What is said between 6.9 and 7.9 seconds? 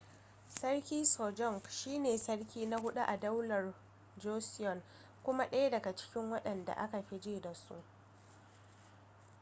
fi ji da su